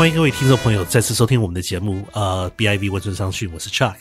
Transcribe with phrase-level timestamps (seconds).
[0.00, 3.96] 欢迎各位听众朋友再次收听我们的节目，呃，BIV 温存商讯，我是 Chuck，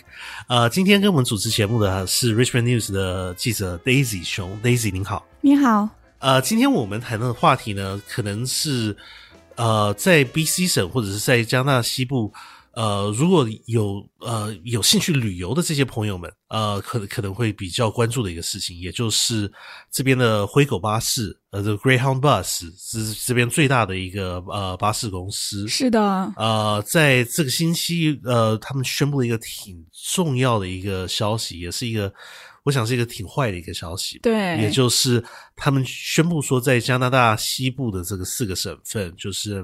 [0.48, 5.90] 呃，今天跟我们主持节目的是 Richmond News 的记者 Daisy 熊，Daisy 您好，你好，
[6.20, 8.96] 呃，今天我们谈的话题呢，可能是
[9.58, 12.32] 呃，在 BC 省或者是在加拿大西部。
[12.80, 19.52] 呃，如果有呃有兴趣旅游的这些朋友们，呃，可能可能会比较关注的一个事情，也就是
[19.92, 25.68] 这边的灰狗巴士，呃，这个 Greyhound Bus 是这边最大的一个呃巴士公司。
[25.68, 26.00] 是的。
[26.38, 32.14] 呃，在这个星期，呃，他们宣布了一个挺重要的一个消息，也是一个。
[32.70, 35.24] 我想是一个挺坏的一个消息，对，也就是
[35.56, 39.64] 他们宣布说，在加拿大西部的这个四个省份，就是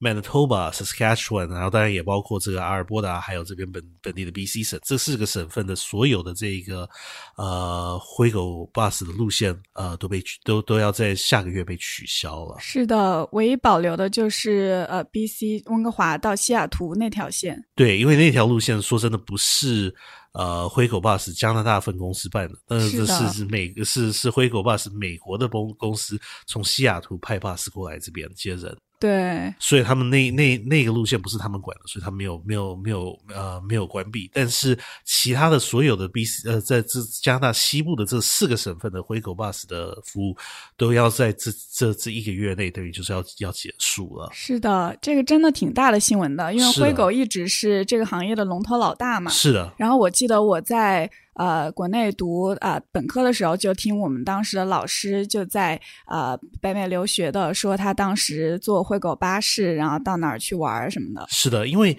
[0.00, 6.88] Manitoba、Saskatchewan，然后当然也包括这个阿尔伯达，还有这边本本地的 BC 省，这四个省份的所有的这个
[7.36, 12.56] 呃灰狗 bus 的路线，呃，都被都都要在下个月被取消了。
[12.58, 17.64] 是的，唯一保留的就是呃 BC 温哥华到西雅图那条线。
[17.76, 19.94] 对，因为那条路线说真的不是。
[20.32, 28.76] 呃，灰狗 bus 加拿大分公司办的，但是这是是美是是灰狗 bus 美国的公公司从西雅图派 bus 过来这边接人。
[29.00, 34.30] 对，所以他们那那那个路线不是他们管的，所以他没有没有没有呃没有关闭。
[34.34, 40.36] 但是其他的所有的 B C 呃在这加拿大西部的这四个省份的灰狗 bus 的服务
[40.76, 44.28] 都要在这这这一个月内等于就是要要结束了。
[44.34, 49.30] 是的，这个真的挺大的新闻的，因为灰狗一直是这个行业的龙头老大嘛。
[49.30, 49.72] 是的。
[49.78, 51.10] 然后我记得我在。
[51.34, 61.26] 呃，国内读啊本科的时候，就听我们当时的老师就在呃北美留学的说，他当时坐灰狗巴士，然后到哪儿去玩什么的。
[61.30, 61.96] 是的，因为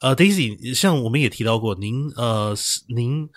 [0.00, 2.54] 呃，Daisy，像我们也提到过，您呃，
[2.94, 3.28] 您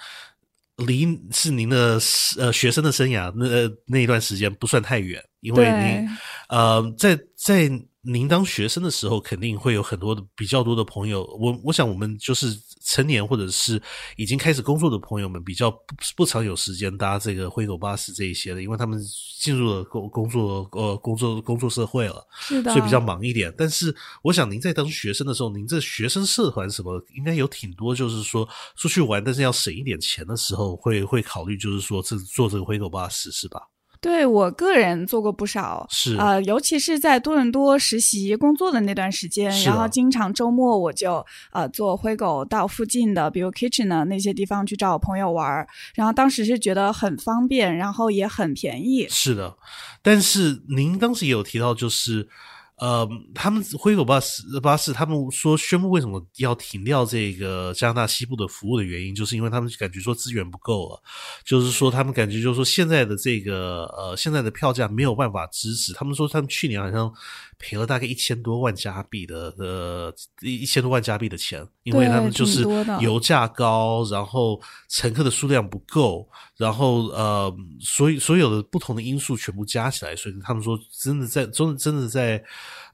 [0.85, 1.99] 离是您的
[2.37, 3.45] 呃学生的生涯那
[3.85, 6.09] 那一段时间不算太远，因为您
[6.49, 7.69] 呃在在。
[8.09, 11.25] 您当学生的时候，肯定会有很多的比较多的朋友。
[11.37, 13.81] 我我想，我们就是成年或者是
[14.15, 15.77] 已经开始工作的朋友们，比较不
[16.15, 18.97] 不常有时间搭这个灰狗巴士这一些的，因为他们
[19.41, 23.53] 进入了工工作呃工作工作社会了，是的，所以比较忙一点。
[23.57, 28.47] 但是，我想您在当学生的时候，您这学生社团什么，应该有挺多，就是说
[28.77, 33.59] 出去玩，但是要省一点钱的时候，会会考虑，就是说这坐这个灰狗巴士，是吧？
[33.99, 49.07] 对我个人做过不少，是呃，尤其是在多伦多实习工作的那段时间，然后经常周末我就呃坐灰狗到附近的，比如 Kitchen 那些地方去找我朋友玩然后当时是觉得很方便，然后也很便宜。
[49.09, 49.57] 是的，
[50.01, 52.27] 但是您当时也有提到，就是。
[52.77, 61.01] 呃，他们灰狗巴士巴士，他们说宣布为什么要停掉这个加拿大西部的服务的原因，就是因为他们感觉说资源不够了，
[61.43, 65.91] 就是说他们感觉就是说现在的这个呃现在的票价没有办法支持。
[65.91, 67.11] 他们说他们去年好像
[67.57, 72.63] 赔了大概一千多万加币的呃一千多万加币的钱，因为他们就是
[73.01, 77.51] 油价高，然后乘客的数量不够，然后呃
[77.81, 82.39] 所以所有的不同的因素全部加起来，所以他们说真的在真真的在。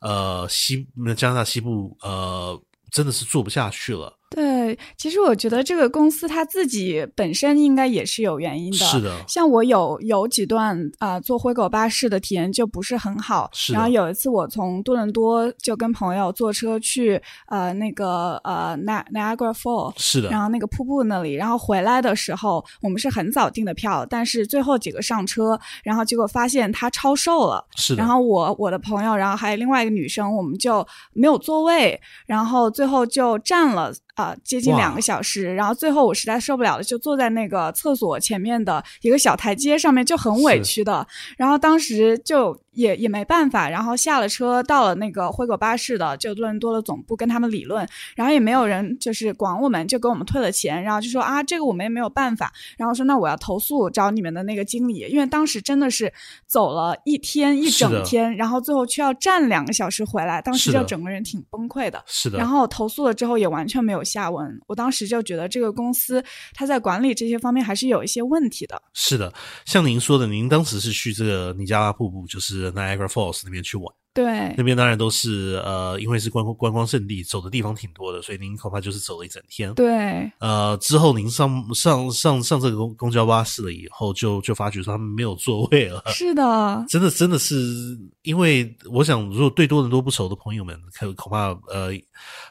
[0.01, 2.61] 呃，西加拿大西部，呃，
[2.91, 4.17] 真的是做不下去了。
[4.35, 8.77] 对，其实我觉得这个公司它自己本身应该也是有原因的。
[8.77, 13.47] 是的，像我有有几段啊坐灰狗巴士的体验就不是很好。
[13.53, 13.73] 是。
[13.73, 20.29] 然后有一次我从多伦多就跟朋友坐车去呃那个呃 Niagara Fall，是的。
[20.29, 27.63] 然后那个瀑布那里，然后回来的时候我们是很早订的票，但是最后几个上车，然后结果发现它超售了。
[27.75, 27.99] 是的。
[27.99, 30.83] 然后我我的朋友，然后还有另外一个女生，我们就
[31.13, 33.93] 没有座位，然后最后就站了。
[34.15, 41.07] 啊，接近两个小时，然后最后我实在受不了了，就坐在那个厕所前面的一个小台阶上面，就很委屈的。
[41.37, 42.57] 然后当时就。
[42.73, 56.11] 也也没办法，然后下了车，到了那个灰狗巴士的就多伦多的总部跟他们理论，然后也没有人就是管我们，就给我们退了钱，然后就说啊，这个我们也没有办法，然后说那我要投诉找你们的那个经理，因为当时真的是
[56.47, 62.03] 走了一天一整天，然后最后却要站两个小时回来，当时就整个人挺崩溃的。
[62.07, 62.37] 是的。
[62.37, 66.23] 然后投诉了之后也完全没有下文，我当时就觉得这个公司
[66.53, 68.81] 他在管理这些方面还是有一些问题的。
[68.93, 69.33] 是的，
[69.65, 74.02] 像您说的，您当时是去这个尼加拉瀑布，就是 Niagara Falls 那边去玩。
[74.13, 79.73] 对，那边当然都是呃，因为是观光观光胜地，走的地方挺多的，所以您恐怕就是走了一整天。
[79.73, 86.03] 对，呃，之后您上上上上这个公公交巴士了以后，就就发觉说他们没有座位了。
[86.07, 91.89] 是的，真的真的是，因为我想，如果对多伦多不熟的朋友们，可恐怕呃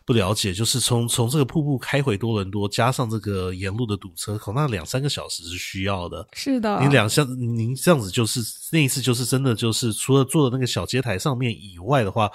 [0.04, 6.26] 不了解，就是从从这个瀑布开回多伦多，加上这个沿路的堵车，恐怕两三个小时是需要的。
[6.32, 8.40] 是的，您两像您这样子，就是
[8.72, 11.51] 那一次就是真的就是除了坐的那个小街台上面。
[11.52, 12.30] 以外的话，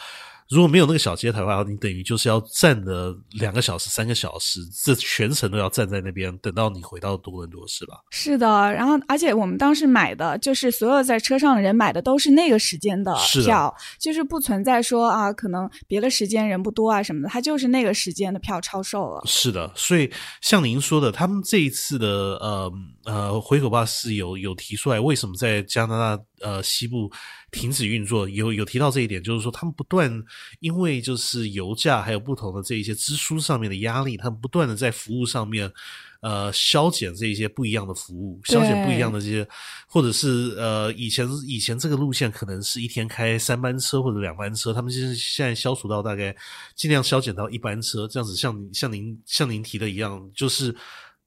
[0.50, 7.96] 如果没有那个小接台的话，你等于就是要站的两个小时、三个小时，这全程都要站在那边，等到你回到多伦多，是吧？
[8.12, 19.22] 是的，然后而且我们当时买的就是所有在车上的人买的都是那个时间的票，就是不存在说啊，可能别的时间人不多啊什么的，它就是那个时间的票超售了。
[19.25, 20.10] 是的，所以
[20.40, 22.72] 像您说的，他们这一次的呃
[23.04, 27.12] 呃回口巴士有有提出来，为什么在加拿大呃西部
[27.52, 30.12] 停止运作，有有提到这一点，就是说他们不断
[30.60, 35.72] 因为就是油价还有不同的这一些支出上面的压力，他们不断的在服务上面。
[36.20, 39.48] 呃，消减这一些不一样的服务，消减不一样的这些，
[39.88, 46.36] 或者是呃，以前以前这个路线可能是一天开三班车或者两班车，他们就是现在消除到大概
[46.76, 50.76] 尽量消减到一班车，这样子像像您像您提的一样，就是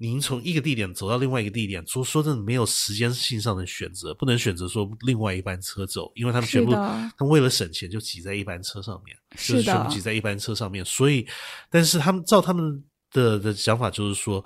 [0.03, 11.27] 您从一个地点走到另外一个地点，说说真的没有时间性上的选择，不能选择说另外一班车走，因为他们全部他们为了省钱就挤在一班车上面，就是全部挤在一班车上面，所以，
[11.69, 12.83] 但是他们照他们
[13.13, 14.43] 的的想法就是说，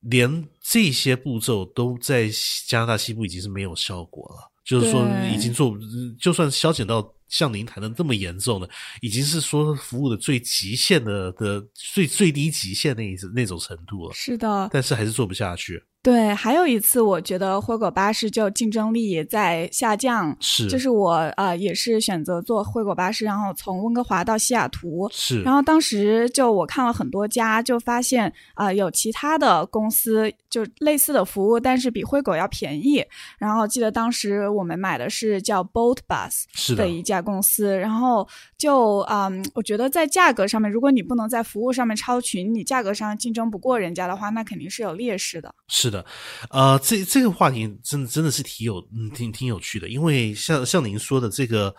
[0.00, 2.28] 连这些步骤都在
[2.68, 5.02] 加拿大西部已经是没有效果了，就是说
[5.34, 5.74] 已经做，
[6.20, 7.00] 就算削减到
[7.30, 8.68] 像您谈的这么严重的，
[9.00, 33.04] 已经是说服务的最极限的的最最低极限那一那种程度了，是的，但是还是做不下去，对，还有一次，我觉得灰狗巴士就竞争力在下降，是就是我呃也是选择坐灰狗巴士，然后从温哥华到西雅图，是，然后当时就我看了很多家，就发现啊、呃有其他的公司就类似的服务，但是比灰狗要便宜。
[33.38, 38.26] 然后记得当时我们买的是叫 Boat Bus 是的的一家公司，然后
[38.56, 45.54] 就嗯，我觉得在价格上面，如果你不能在服务上面超群，你价格上竞争不过人家的话，那肯定是有劣势的。
[45.68, 46.04] 是的，
[46.50, 51.74] 呃，这这个话题真的真的是挺有嗯挺挺有趣的，因为像像您说的这个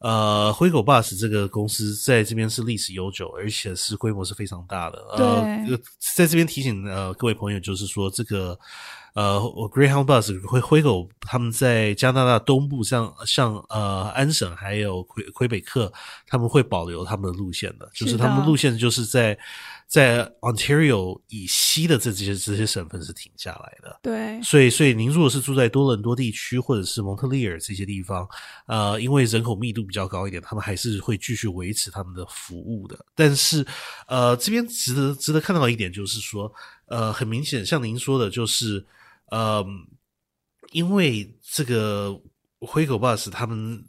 [0.00, 4.98] 呃灰狗 bus 这个公司在这边是历史悠久，而且是规模是非常大的。
[5.16, 5.78] 呃，
[6.16, 8.58] 在这边提醒呃各位朋友，就是说这个。
[9.16, 9.40] 呃
[9.72, 15.90] ，Greyhound Bus 会灰狗他们在加拿大东部，像像呃安省还有魁魁北克，
[16.26, 19.38] 他们会保留他们的路线的，就是是他们路线就是在
[19.86, 23.98] 在 Ontario 以西的这这些这些省份是停下来的。
[24.02, 28.28] 对，所以，所以您如果是住在多伦多地区或者是蒙特利尔这些地方，
[28.66, 33.02] 呃，因为人口密度比较高一点，他们还是会继续维持他们的服务的。
[33.14, 33.66] 但是，
[34.08, 36.52] 呃，这边值得值得看到一点就是说，
[36.84, 38.84] 呃，很明显，像您说的，就是
[39.30, 39.64] 呃，
[40.72, 42.20] 因为这个
[42.60, 43.84] 灰狗 bus 他们。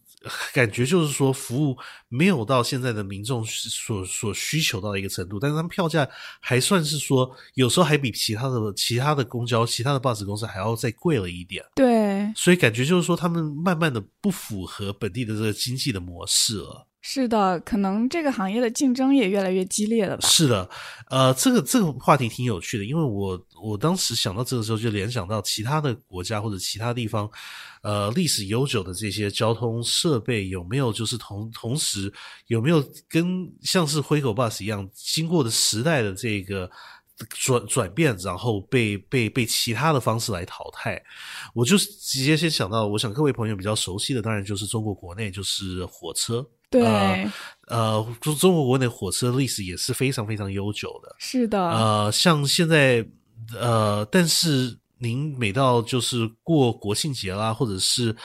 [0.51, 1.78] 感觉就是说，服务
[2.10, 6.06] 没有到现在的民众所所需求到的一个程度，但是他们票价
[6.42, 16.88] 还算是说，有时候还比其他的其他的公交、其他的 bus 公司还要再贵了一点，对，所以感觉就是说，他们慢慢的不符合本地的这个经济的模式了。
[17.09, 20.27] 是的，可能这个行业的竞争也越来越激烈了吧？
[20.27, 20.69] 是的，
[21.09, 27.30] 呃，这个这个话题挺有趣的，因为我我当时想到这个时候，就联想到其他的国家或者其他地方，
[27.81, 32.12] 呃，历史悠久的这些交通设备有没有就是同同时
[32.48, 36.69] 有没有跟像是灰狗 bus 一样，经过的时代的这个。
[37.30, 41.02] 转转变，然后被被被其他的方式来淘汰，
[41.54, 47.32] 我就直接先想到，我想各位朋友比较熟悉的，当然就是中国国内就是火车，对，呃
[47.68, 51.15] 呃，中中国国内火车历史也是非常非常悠久的。
[51.18, 53.03] 是的，呃，像现在
[53.56, 58.15] 呃，但是您每到就是过国庆节啦，或者是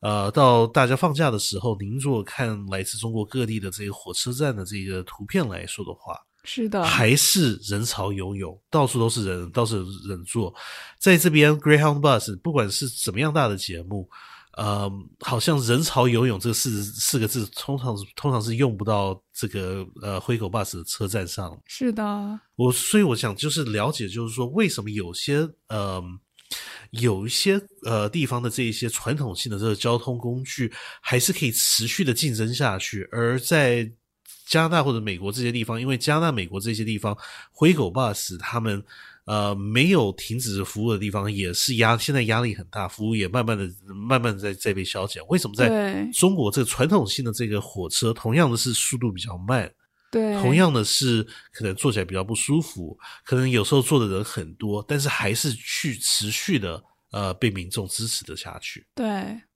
[0.00, 9.76] 呃到大家放假的时候，您如果看来自中国各地的这个火车站的这个图片来说的话，是的，还是人潮涌涌，到处都是人，到处
[10.08, 10.52] 人坐。
[10.98, 14.08] 在这边 Greyhound Bus，不管是怎么样大的节目，
[14.56, 21.56] 呃，好像人潮涌涌这个四四个字，通常通常是用不到这个呃灰狗 Bus 的车站上。
[21.66, 26.02] 是的，我所以我想就是了解，就是说为什么有些呃
[26.90, 33.90] 有一些呃地方的这一些传统性的这个交通工具，还是可以持续的竞争下去，而在
[34.52, 37.16] 加拿大或者美国这些地方，因为加拿大、美国这些地方，
[37.50, 38.84] 灰狗 bus 他们
[39.24, 45.22] 呃没有停止服务的地方，也是压现在压力很大，服务也慢慢的、慢慢的在在被削减。
[45.28, 49.72] 为什么在中国这个传统性的这个火车，同样的是速度比较慢，
[50.10, 58.84] 对，同样的是可能坐起来比较不舒服，可能有时候坐的人很多，但是还是去持续的呃被民众支持的下去。
[58.94, 59.06] 对，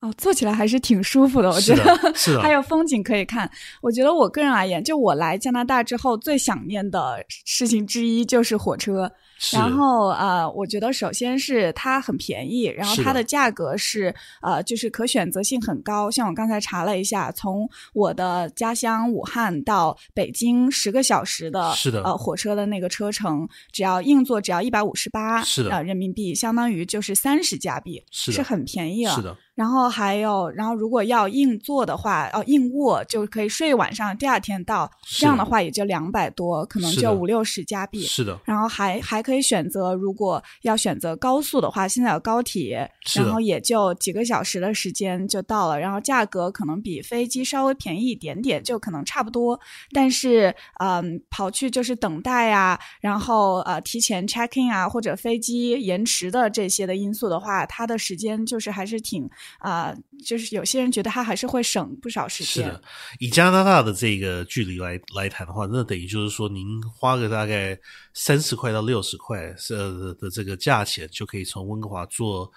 [0.00, 3.50] 哦，坐起来还是挺舒服的，我觉得的，是的， 还有风景可以看。
[3.82, 9.10] 我觉得我个人而言，就我来加拿大之后最想念的事情之一就是火车。
[9.52, 16.10] 然后呃，我觉得首先是它很便宜，然后它的价格是呃，就是可选择性很高。
[16.10, 29.14] 像我刚才查了一下，从我的家乡武汉到北京十个小时的是的呃火车的那个车程，只要硬座只要一百五十八是的呃人民币，相当于就是三十加币，是的很便宜啊。
[29.14, 38.02] 是的，然后还有，然后如果要硬座的话，哦，硬卧就可以睡一晚上，第二天到，这样的话也就两百多，可能就五六十加币。
[38.02, 49.58] 是的，然后还还可以选择，如果要选择高速的话，现在有高铁，然后也就几个小时的时间就到了，然后价格可能比飞机稍微便宜一点点，就可能差不多。
[49.92, 59.26] 但是，嗯，跑去就是等待啊，然后呃提前 check in 啊，或者飞机延迟的这些的因素的话，它的时间就是还是挺
[59.58, 62.64] 啊、就是有些人觉得它还是会省不少时间。
[62.66, 62.82] 是的，
[63.18, 67.78] 以加拿大的这个距离来来谈的话，那等于就是说，您花个大概
[68.14, 72.50] 三十块到六十块呃的这个价钱，就可以从温哥华坐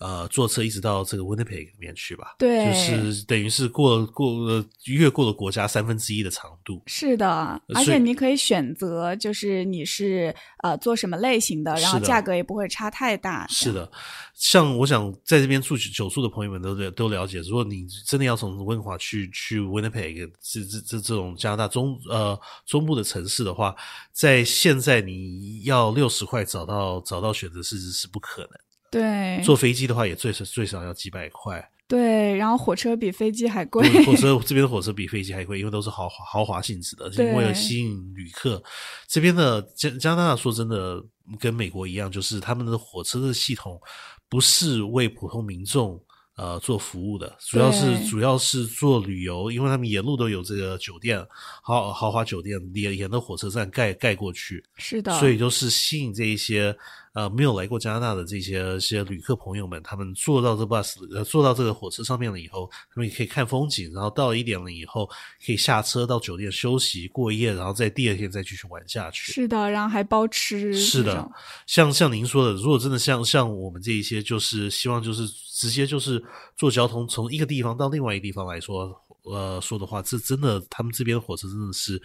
[0.00, 2.34] 呃坐车一直到这个 Winnipeg 里面去吧。
[2.38, 2.72] 对就
[3.12, 6.82] 是等于是过过了越过了国家三分之一的长度。
[6.86, 7.28] 是的，
[7.74, 13.46] 而且你可以选择，就是你是呃做什么类型的，然后价格也不会差太大。
[13.46, 13.90] 是的，
[14.34, 23.76] 像我想在这边住久住的朋友们都都了解，如果你真的要从温哥华去去 Winnipeg 这这这这种加拿大中呃中部的城市的话，
[24.12, 28.50] 在现在你要六十块找到找到选择是是不可能。
[28.90, 31.70] 对坐飞机的话，也最少最少要几百块。
[31.86, 33.88] 对，然后火车比飞机还贵。
[34.04, 38.62] 火车 这边的火车比飞机还贵，因为都是豪华豪华性质的，对为了吸引旅客。
[39.08, 41.02] 这边的加加拿大说真的
[41.38, 43.80] 跟美国一样，就是他们的火车的系统
[44.28, 46.00] 不是为普通民众。
[46.40, 51.22] 呃，做服务的主要是主要是做旅游，因为他们沿路都有这个酒店，
[51.62, 56.74] 豪豪华酒店沿沿着火车站盖盖过去，是的，所以就是吸引这一些
[57.12, 65.06] 呃没有来过加拿大的这些些旅客朋友们，他们坐到这 bus 呃坐到这个火车上面了以后，他们也可以看风景，然后到了一点了以后
[65.44, 69.30] 可以下车到酒店休息过夜，然后在第二天再继续玩下去。
[69.30, 70.72] 是的，然后还包吃。
[70.72, 71.30] 是的，
[71.66, 75.28] 像像您说的，如果真的像像我们这一些，就是希望就是
[75.60, 76.24] 直接就是
[76.56, 82.00] 坐交通从一个地方到另外一个地方来说，呃说的话，这真的他们这边火车真的是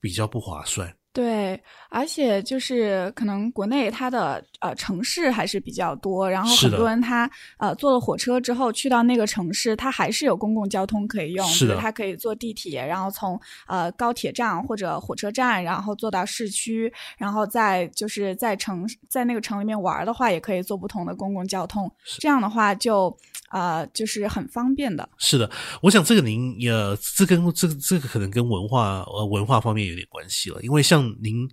[0.00, 0.96] 比较不划算。
[1.12, 1.60] 对，
[1.90, 11.76] 而且就是可能国内它的呃城市还是比较多，然后很多人他呃坐了火车之后去到那个城市，他还是有公共交通可以用，是的。
[11.76, 23.14] 他可以坐地铁，然后从呃高铁站或者火车站，然后坐到市区，然后再就是在城在那个城里面玩的话，也可以坐不同的公共交通，这样的话就
[23.50, 25.06] 呃就是很方便的。
[25.18, 25.50] 是的，
[25.82, 31.46] 我想这个您呃，这跟这个这个可能跟文化呃文化方面有点关系了，因为像您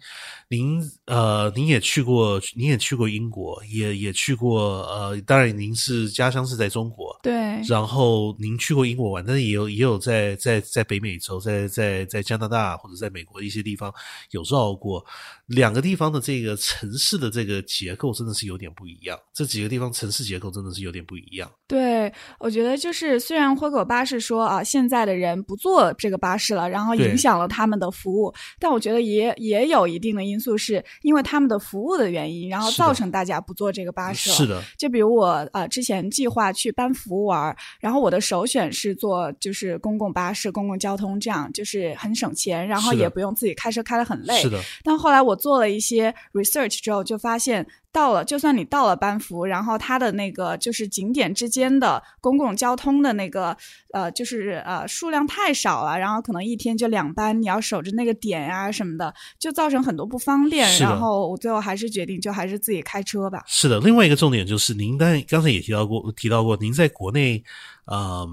[0.48, 7.34] 您呃您也去过，您也去过英国，也也去过呃，当然您是家乡是在中国，对，
[7.68, 13.94] 然后您去过英国玩，但是也有也有在在在北美洲，在在在加拿大或者在美国的一些地方
[14.32, 15.06] 有绕过，
[15.52, 21.50] 两个地方的这个城市的这个结构真的是有点不一样，这几个地方城市结构真的是有点不一样。
[21.68, 34.36] 对，我觉得就是虽然灰狗巴士说啊，现在的人不坐这个巴士了，然后影响了他们的服务，但我觉得也也有一定的因素，是因为他们的服务的原因，然后造成大家不坐这个巴士了。
[34.36, 44.42] 是的，就比如我呃之前计划去班夫玩儿，然后我的首选是坐就是公共巴士、公共交通，这样就是很省钱，然后也不用自己开车开得很累。
[44.42, 53.56] 是的，但后来我做了一些 research 之后，就发现到了，就算你到了班夫，然后它的那个就是景点之间的公共交通的那个
[53.94, 60.80] 呃，就是呃数量太少了，然后可能一天就两班，你要守着那个点呀、什么的，就造成很多不方便。
[60.80, 63.44] 然后我最后还是决定，就还是自己开车吧。
[63.46, 67.44] 是的，另外一个重点就是，您刚才刚才也提到过，提到过，您在国内，
[67.92, 68.28] 嗯，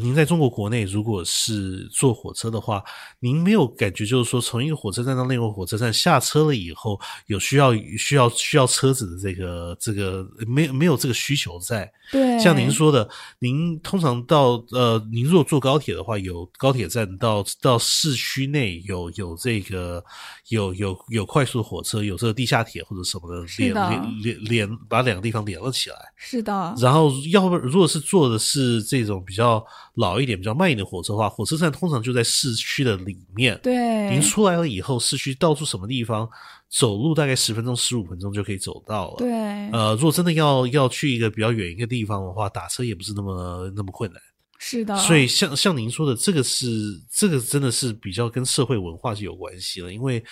[0.00, 2.82] 您在中国国内，如果是坐火车的话，
[3.20, 11.90] 您没有感觉就是说，从一个火车站到另一个火车站下车了以后，有需要需要需要车子的这个这个没有没有这个需求在。
[12.10, 13.08] 对，像您说的，
[13.38, 20.02] 您通常到呃，您如果坐高铁的话，有高铁站到到市区内有有这个
[20.48, 25.96] 有有有快速火车，有这个地下铁或者什么的连的连连连把两个地方连了起来。
[26.16, 33.60] 是的，然后，要不如果是坐的是这种比较老一点、比较慢一点的火车的话，火车站通常就在市区的里面。
[33.62, 36.28] 对，您出来了以后，市区到处什么地方
[36.70, 39.16] 走路大概十分钟、十五分钟就可以走到了。
[39.18, 39.28] 对，
[39.72, 44.22] 呃，如果真的要要去一个比较远一个地方的话，打车也不是那么那么困难。
[44.62, 44.94] 是的。
[44.98, 46.68] 所以像像您说的，这个是
[47.10, 50.22] 这个真的是比较跟社会文化是有关系了，因为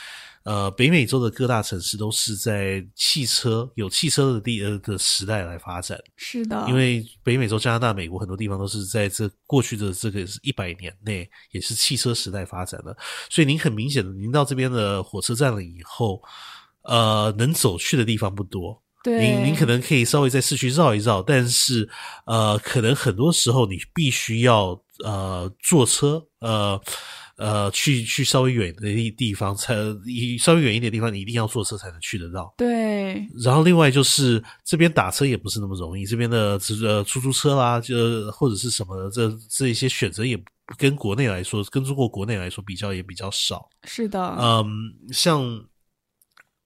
[0.45, 5.99] 呃，北美洲的各大城市都是在汽车有汽车的地呃的时代来发展。
[6.17, 12.95] 是的，因为北美洲、加拿大、美国很多地方都是在这过去的这个一百年内也是汽车时代发展的，
[13.31, 16.23] 所以您很明显的，您到这边的火车站了以后，
[16.83, 18.83] 呃，能走去的地方不多。
[19.05, 21.89] 对，您您可能可以稍微在市区绕一绕，但是
[22.27, 26.81] 呃，可能很多时候你必须要呃坐车，呃
[27.37, 29.75] 呃去去稍微远的地地方才，
[30.41, 32.53] 稍微远一点地方你一定要坐车才能去得到。
[32.59, 40.37] 对，然后另外就是这边打车也不是那么容易，这边的呃出租车啦，就或者是什么这这一些选择也
[40.77, 43.69] 跟国内来说，跟中国国内来说比较也比较少。
[43.85, 44.67] 是的，嗯，
[45.13, 45.65] 像。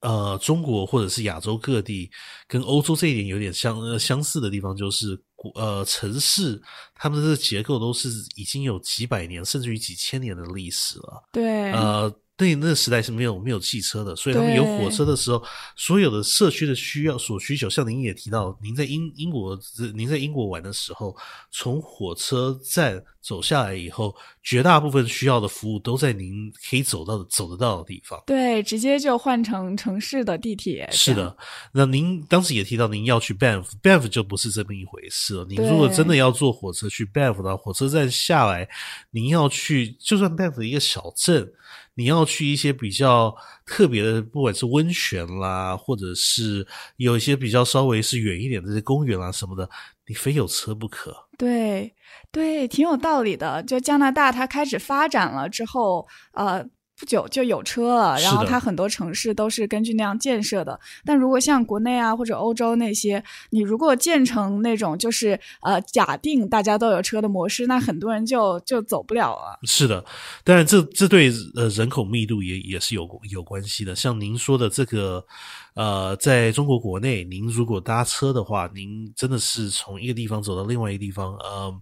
[0.03, 2.11] 呃，中国或者是亚洲各地
[2.47, 5.19] 跟欧洲这一点有点相相似的地方，就是
[5.55, 6.61] 呃，城市
[6.93, 11.23] 他们的结构都是已经有几百年甚至于几千年的历史了。
[11.31, 12.13] 对，呃。
[12.35, 15.43] 那那个时代是没有没有汽车的，所以他们有火车的时候，
[15.75, 19.57] 所有的社区的需要所需求，像您也提到，您在英英国，
[19.93, 21.15] 您在英国玩的时候，
[21.51, 28.21] 从火车站走下来以后，绝大部分需要的服务都在您可以走到的走得到的地方。
[28.25, 30.89] 对，直接就换成城市的地铁。
[30.91, 31.37] 是的，
[31.71, 35.45] 那您当时也提到您要去 Banff，Banff 就不是这么一回事了。
[35.45, 38.67] 您如果真的要坐火车去 Banff 的话，火车站下来，
[39.11, 41.53] 您要去，就算 Banff 一个小镇。
[41.95, 43.35] 你要去一些比较
[43.65, 46.65] 特别的，不管是温泉啦，或者是
[46.97, 49.69] 有一些比较稍微是远一点的这些公园啦什么的，
[50.07, 51.15] 你非有车不可。
[51.37, 51.93] 对，
[52.31, 53.61] 对，挺有道理的。
[53.63, 56.65] 就加拿大，它开始发展了之后，呃。
[56.99, 60.79] 不久就有车了，然后它很多城市都是根据那样建设的。
[61.03, 69.59] 但如果像国内啊或者欧洲那些，你如果建成那种就是呃假定大家都有车的模式，那很多人就就走不了了。
[69.63, 70.05] 是的，
[70.43, 73.95] 当然这这对呃人口密度也也是有有关系的。
[73.95, 75.25] 像您说的这个
[75.75, 81.81] 呃，在中国国内，您如果搭车的话，您真的是从一个地方走到另外一个地方，呃。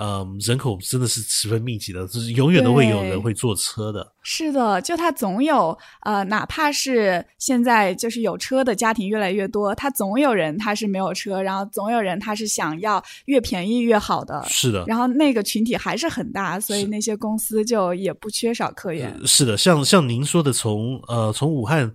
[0.00, 4.12] 嗯，人口真的是十分密集的，就是永远都会有人会坐车的。
[4.22, 14.40] 是的，就他总有呃，哪怕是现在就是有车的家庭越来越多，他总有人他是没有车，然后总有人他是想要越便宜越好的。
[14.48, 19.20] 是的，然后那个群体还是很大，所以那些公司就也不缺少客源。
[19.26, 21.92] 是的，像像您说的，从呃从武汉。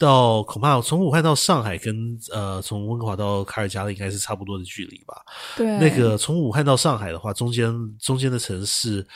[0.00, 5.14] 到恐怕从武汉到上海，跟呃从温哥华到卡尔加里应该是差不多的距离吧。
[5.58, 9.06] 对，那个从武汉到上海的话，中间中间的城市，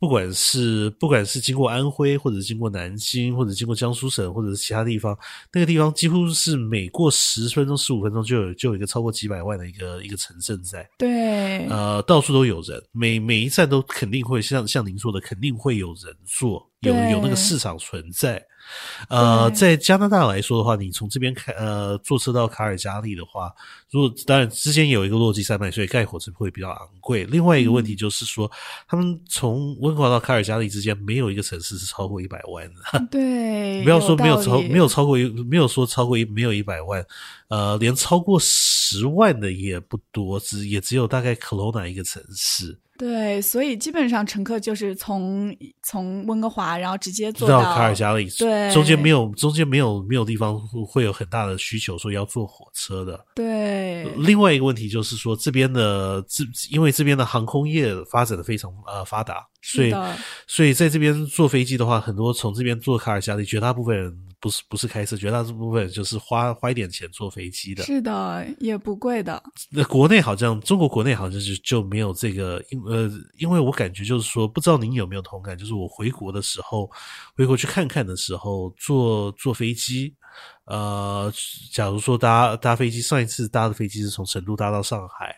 [0.00, 5.16] 不管是不管是经过安徽，或者经过南京，或者经过江苏省，或者是其他地方，
[5.52, 10.84] 那个地方几乎是每过十分钟、十五分钟就有就有一个超过几百万的一个一个城镇在。
[10.98, 18.44] 对，呃，到处都有人，每每一站都肯定会像像您说的，肯定会有人坐，有有那个市场存在。
[19.08, 23.52] 呃，在加拿大来说的话，你从这边开呃坐车到卡尔加里的话，
[23.90, 27.24] 如果当然之间有一个落基山脉，所以盖火车会比较昂贵。
[27.24, 28.50] 另外一个问题就是说，
[28.88, 33.06] 他们从温哥华到卡尔加里之间没有一个城市是超过一百万的。
[33.10, 37.04] 对，不要说没有超没有超过一没有说超过一没有一百万，
[37.48, 42.78] 呃，连超过十万的也不多，只也只有大概克罗纳一个城市。
[43.02, 53.18] 对，所以基本上乘客就是从从温哥华，然后直接坐到卡尔加里，对，中间没有中间没有没有地方会有很大的需求说要坐火车的。
[53.34, 59.92] 对，另外一个问题就是说这边的这因为这边的航空业发展的非常呃发达，所以
[60.46, 64.16] 所以在这边坐飞机的话，很多从这边坐卡尔加里，绝大部分人。
[64.42, 67.84] 不是不是开车，绝大部分就是花花一点钱坐飞机的。
[67.84, 69.40] 是的，也不贵的。
[69.70, 76.90] 那国内好像中国国内好像就就没有这个，因呃，因为我感觉就是说，不知道您有没有同感，就是我回国的时候，
[77.36, 80.12] 回国去看看的时候，坐坐飞机，
[80.64, 81.32] 呃，
[81.72, 85.36] 假如说搭搭飞机，上一次搭的飞机是从成都搭到上海，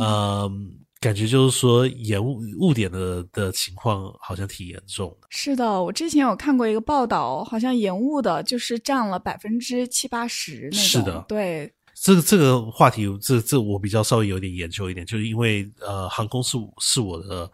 [0.00, 0.78] 嗯。
[1.00, 5.28] 感觉就是说延误误点的的情况好像挺严重的。
[5.30, 10.80] 是的，我之前有看过一个报道，好像延误的就是占了百分之七八十那种。
[10.80, 11.72] 是的，对。
[12.00, 17.50] 这个这个话题，这这我比较稍微有点研究一点，就是因为呃，航空是是我的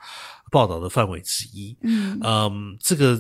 [0.50, 1.74] 报道的范围之一。
[1.80, 3.18] 嗯嗯，这个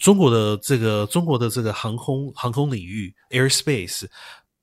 [0.00, 4.06] 中国的这个中国的这个航空航空领域 airspace。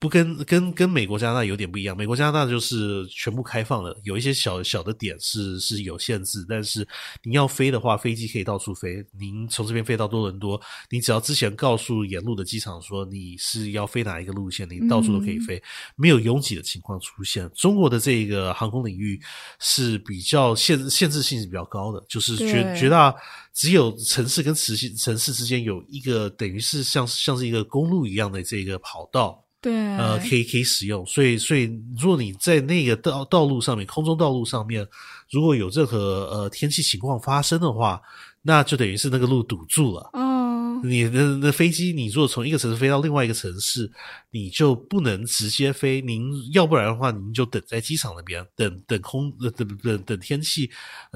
[0.01, 6.85] 不跟跟跟美国加拿大有点不一样，美国加拿大就是全部开放了，有一些小小的点是是有限制，但是
[7.21, 9.05] 你要飞的话，飞机可以到处飞。
[9.19, 10.59] 您从这边飞到多伦多，
[10.89, 15.61] 你只要之前告诉沿路的机场说你是要飞哪一个路线，你到处都可以飞，
[15.95, 17.47] 没有拥挤的情况出现。
[17.53, 19.21] 中国的这个航空领域
[19.59, 23.15] 是比较限限制性是比较高的，就是绝绝大
[23.53, 29.39] 只有城市跟城市城市之间有一个等于是像像是一个公路一样的这个跑道。
[29.61, 34.87] 对，呃，可以可以使用，所以所以，如果你在那个道道路上面，空中道路上面，
[35.29, 38.01] 如果有任何呃天气情况发生的话，
[38.41, 40.09] 那就等于是那个路堵住了。
[40.83, 43.91] 你的那飞机，你如果从一个城市飞到另外一个城市，
[44.31, 46.01] 你就不能直接飞。
[46.01, 50.69] 您要不然的话，您就等在机场那边，等等空等等等天气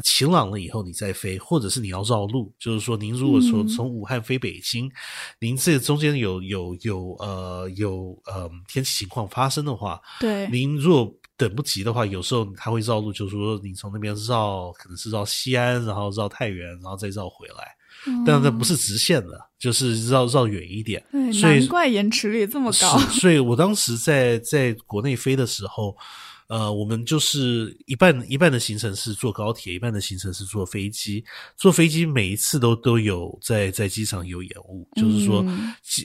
[0.03, 2.53] 晴朗了以后你再飞，或者是你要绕路。
[2.59, 4.91] 就是说，您如果说从武汉飞北京，
[5.39, 17.74] 您这中间有有有呃有呃天气情况发生的话，对，您如果等不及的话，有时候他会绕路，就是说你从那边绕，可能是绕西安，然后绕太原，然后再绕回来。
[18.25, 22.97] 但那不是直线的，就是绕绕远一点，所以难怪延迟率这么高。
[23.11, 25.95] 所以我当时在在国内飞的时候。
[26.47, 31.23] 呃，我们就是一半一半的行程是坐高铁，一半的行程是坐飞机。
[31.57, 35.43] 坐飞机每一次都都有在在机场有延误，就是说，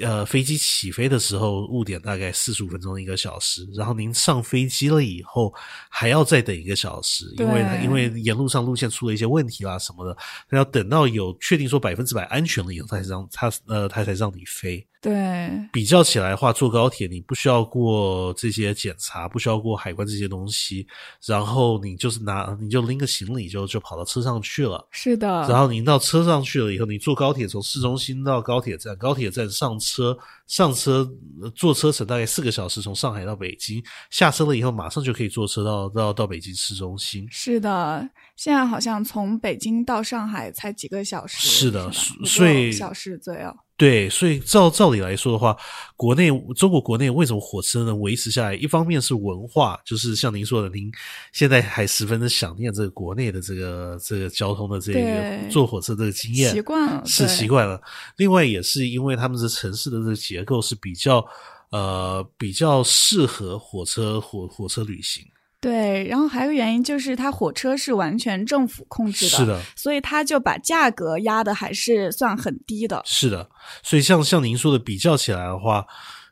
[0.03, 5.53] 呃，飞机起飞的时候误点大概四十五分钟一个小时，然后您上飞机了以后
[5.91, 10.17] 还要再等一个小时，因为因为沿路上路线出了一些问题啦什么的，
[10.57, 14.87] 要等到有确定说百分之百安全了以后，才让他呃他才让你飞。
[15.03, 20.87] 对，比较起来的话，坐高铁你不需要过这些检查，不需要过海关这些东西，
[21.27, 24.87] 然后你就是拿，你就拎个行李就就跑到车上去了。
[24.91, 25.27] 是的。
[25.49, 30.17] 然后你到车上去了以后，你坐高铁从市中心到高铁站，高铁站上车，
[30.47, 31.07] 上车
[31.55, 37.27] 坐车程大概四个小时，从上海到北京，下车了以后马上就可以坐车到到到北京市中心。
[37.31, 41.49] 是的，现在好像从北京到上海才几个小时。
[41.49, 41.91] 是的，
[42.25, 43.57] 所以小时左右。
[43.81, 45.57] 对，所以照照理来说的话，
[45.97, 48.55] 国内中国国内为什么火车能维持下来？
[48.55, 50.93] 一方面是文化，就是像您说的，您
[51.33, 57.81] 现在还十分的想念这个国内的这个这个交通的这个坐火车这个经验，习惯了是习惯了。
[58.19, 61.27] 另外也是因为他们的城市的这个结构是比较
[61.71, 65.25] 呃比较适合火车火火车旅行。
[65.61, 73.03] 对，然后还有个原因就是，它火车是完全政府控制的，是的，所以它就把价格压的还是算很低的。
[73.05, 73.47] 是的，
[73.83, 75.85] 所以像像您说的，比较起来的话，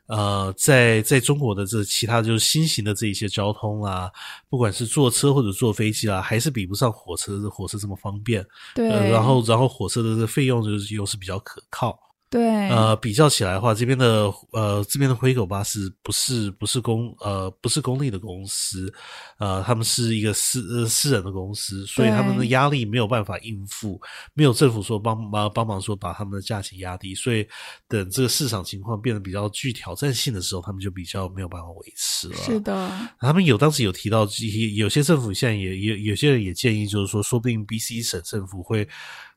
[0.07, 4.09] 呃，在在中国的这其他就是新型的这一些交通啊，
[4.49, 8.43] 不管是坐车或者坐飞机啊，还是比不上火车火车这么方便。
[8.73, 11.95] 对，然后然后火车的这费用就是又是比较可靠。
[12.29, 18.93] 对，呃，比较起来的话，这边的呃，这边的灰狗巴士不是不是公呃不是公立的公司，
[19.39, 23.99] 呃，他们是一个私呃私人的公司，所以他们的压力没有办法应付，
[24.35, 27.47] 没有政府说帮忙帮忙说把他们的价钱压低，所以
[27.87, 32.35] 等这个市场情况变得比较具挑战性的时候，他们就比较没有办法维持了。
[32.35, 34.27] 是的，他们有当时有提到，
[34.75, 38.87] 有些政府现在也有有些人也建议，就是说，说不定 B C 省政府会。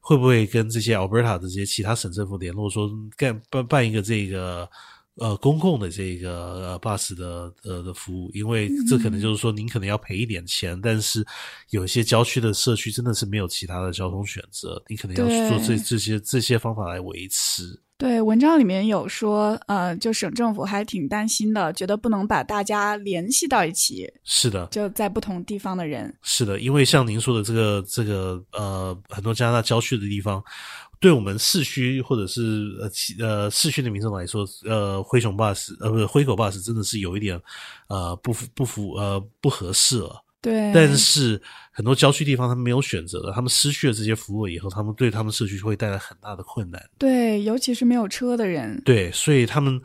[0.05, 4.69] 会不会跟这些 Alberta 的这些其他省政府联络，说干办办一个这个
[5.15, 8.29] 呃公共的这个 bus 的呃的服务？
[8.35, 11.25] 因为这可能就是说您可能要赔一点钱，但是
[11.71, 17.81] 有一些郊区的社区真的是没有其他的交通选择，你可能要去做这这些这些方法来维持。
[18.03, 24.13] 对，文章里面有说，呃，就省政府还挺担心的，觉得不能把大家联系到一起。
[24.25, 26.13] 是的，就在不同地方的人。
[26.21, 30.43] 是的，因为像您说的这个这个呃，很多加拿大郊区的地方，
[30.99, 37.41] 对我们市区或者是呃呃市区的民众来说，呃，灰熊 bus 呃不是灰狗 bus 真的是有一点
[37.87, 40.21] 呃不符不符呃不合适了。
[40.43, 46.85] 对，但是很多郊区地方他们没有选择的，他们失去了这些服务以后，他们对他们社区会带来很大的困难。
[46.99, 48.83] 对，尤其是没有车的人。
[48.85, 49.81] 对，所以他们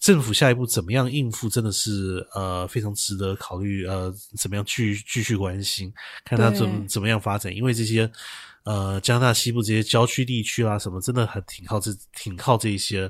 [0.00, 3.86] 政府下一步怎么样应付，真的是呃非常值得考虑。
[3.86, 5.92] 呃，怎么样继继续关心，
[6.24, 7.54] 看他怎怎么样发展？
[7.54, 8.10] 因为这些
[8.64, 13.08] 呃加拿大西部这些郊区地区啊，什么真的很挺靠这挺靠这一些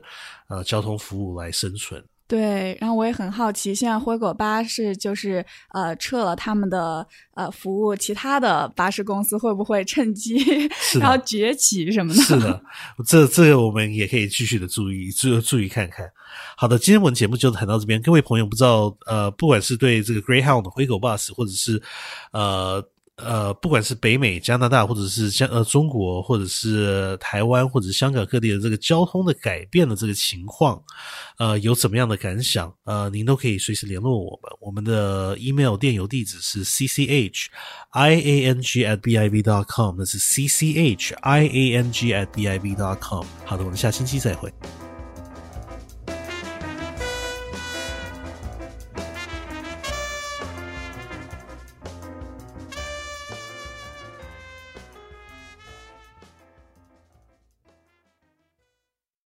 [0.51, 2.05] 呃交通服务来生存。
[2.31, 10.39] 对，然后我也很好奇，现在灰狗巴士就是呃撤了他们的呃服务，其他的巴士公司会不会趁机
[11.01, 12.23] 然后崛起什么的？
[12.23, 12.63] 是的，
[13.05, 16.09] 这这个我们也可以继续的注意注注意看看。
[16.57, 21.83] 好的，今天我们节目就谈到这边，各位朋友不知道呃，不管是对这个 Greyhound 灰狗巴士，或者是
[22.31, 22.81] 呃。
[23.25, 30.83] 呃，不管是北美、加拿大，或者是香呃中国，或者是台湾，或者是香港各地的这个交通的改变的这个情况，
[31.39, 32.73] 呃，有怎么样的感想？
[32.85, 34.51] 呃，您都可以随时联络我们。
[34.61, 37.49] 我们的 email 电邮地址是 c c h
[37.91, 41.77] i a n g at b i v dot com，那是 c c h i a
[41.77, 43.25] n g at b i v dot com。
[43.45, 44.53] 好的，我们下星期再会。